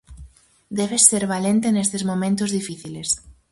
Debes 0.79 1.03
ser 1.09 1.23
valente 1.33 1.67
nestes 1.71 2.03
momentos 2.09 2.53
difíciles. 2.57 3.09